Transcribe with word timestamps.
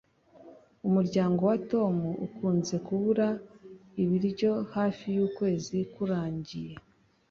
Umuryango 0.87 1.41
wa 1.49 1.57
Tom 1.71 1.95
ukunze 2.25 2.75
kubura 2.85 3.27
ibiryo 4.03 4.51
hafi 4.75 5.05
yukwezi 5.17 5.77
kurangiye. 5.93 6.73